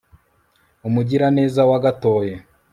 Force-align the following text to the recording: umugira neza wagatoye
umugira 0.87 1.27
neza 1.37 1.59
wagatoye 1.69 2.33